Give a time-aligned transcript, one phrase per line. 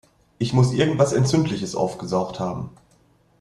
[0.39, 2.71] Ich muss irgendwas Entzündliches aufgesaugt haben.